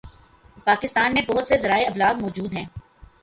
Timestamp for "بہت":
1.27-1.47